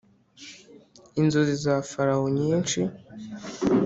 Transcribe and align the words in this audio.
inzozi 1.21 1.55
za 1.63 1.75
farawo 1.89 2.25
nyinshi 2.39 2.79